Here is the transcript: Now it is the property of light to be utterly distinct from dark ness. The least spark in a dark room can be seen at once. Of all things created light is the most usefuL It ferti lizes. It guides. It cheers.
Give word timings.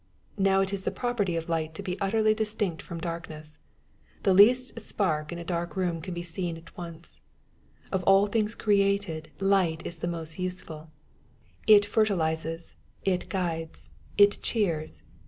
Now 0.39 0.61
it 0.61 0.73
is 0.73 0.83
the 0.83 0.89
property 0.89 1.35
of 1.35 1.47
light 1.47 1.75
to 1.75 1.83
be 1.83 2.01
utterly 2.01 2.33
distinct 2.33 2.81
from 2.81 2.99
dark 2.99 3.29
ness. 3.29 3.59
The 4.23 4.33
least 4.33 4.79
spark 4.79 5.31
in 5.31 5.37
a 5.37 5.43
dark 5.43 5.75
room 5.75 6.01
can 6.01 6.15
be 6.15 6.23
seen 6.23 6.57
at 6.57 6.75
once. 6.75 7.19
Of 7.91 8.03
all 8.05 8.25
things 8.25 8.55
created 8.55 9.29
light 9.39 9.85
is 9.85 9.99
the 9.99 10.07
most 10.07 10.39
usefuL 10.39 10.87
It 11.67 11.83
ferti 11.85 12.17
lizes. 12.17 12.73
It 13.05 13.29
guides. 13.29 13.91
It 14.17 14.39
cheers. 14.41 15.03